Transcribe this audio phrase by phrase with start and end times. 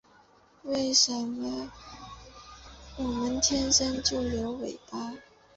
[0.63, 1.71] 为什么
[2.97, 5.13] 我们天生就有尾巴